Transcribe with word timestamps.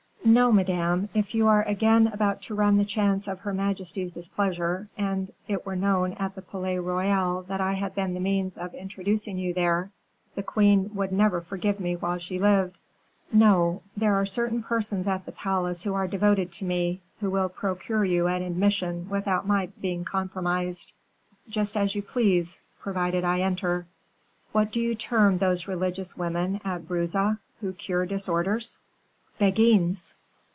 "No, 0.23 0.49
madame; 0.49 1.09
if 1.13 1.35
you 1.35 1.47
are 1.47 1.63
again 1.63 2.07
about 2.07 2.41
to 2.43 2.55
run 2.55 2.77
the 2.77 2.85
chance 2.85 3.27
of 3.27 3.39
her 3.41 3.53
majesty's 3.53 4.13
displeasure, 4.13 4.87
and 4.97 5.29
it 5.47 5.65
were 5.65 5.75
known 5.75 6.13
at 6.13 6.35
the 6.35 6.41
Palais 6.41 6.79
Royal 6.79 7.41
that 7.49 7.59
I 7.59 7.73
had 7.73 7.95
been 7.95 8.13
the 8.13 8.21
means 8.21 8.57
of 8.57 8.73
introducing 8.73 9.37
you 9.37 9.53
there, 9.53 9.91
the 10.35 10.43
queen 10.43 10.91
would 10.93 11.11
never 11.11 11.41
forgive 11.41 11.81
me 11.81 11.97
while 11.97 12.17
she 12.17 12.39
lived. 12.39 12.77
No; 13.33 13.81
there 13.97 14.13
are 14.15 14.25
certain 14.25 14.63
persons 14.63 15.05
at 15.05 15.25
the 15.25 15.33
palace 15.33 15.83
who 15.83 15.95
are 15.95 16.07
devoted 16.07 16.53
to 16.53 16.65
me, 16.65 17.01
who 17.19 17.29
will 17.29 17.49
procure 17.49 18.05
you 18.05 18.27
an 18.27 18.41
admission 18.41 19.09
without 19.09 19.45
my 19.47 19.65
being 19.81 20.05
compromised." 20.05 20.93
"Just 21.49 21.75
as 21.75 21.93
you 21.93 22.01
please, 22.01 22.57
provided 22.79 23.25
I 23.25 23.41
enter." 23.41 23.85
"What 24.53 24.71
do 24.71 24.79
you 24.79 24.95
term 24.95 25.39
those 25.39 25.67
religious 25.67 26.15
women 26.15 26.61
at 26.63 26.87
Bruges 26.87 27.17
who 27.59 27.73
cure 27.73 28.05
disorders?" 28.05 28.79
"Beguines." 29.37 30.13